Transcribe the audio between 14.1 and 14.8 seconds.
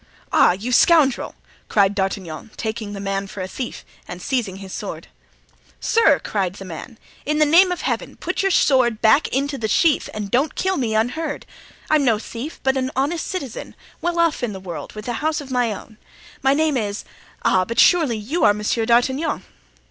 off in the